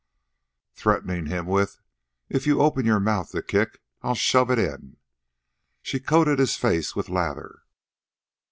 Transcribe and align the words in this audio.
Threatening 0.73 1.27
him 1.27 1.45
with, 1.45 1.79
"If 2.27 2.47
you 2.47 2.59
open 2.59 2.87
your 2.87 2.99
mouth 2.99 3.29
to 3.33 3.43
kick 3.43 3.83
I'll 4.01 4.15
shove 4.15 4.49
it 4.49 4.57
in," 4.57 4.97
she 5.83 5.99
coated 5.99 6.39
his 6.39 6.57
face 6.57 6.95
with 6.95 7.07
lather. 7.07 7.61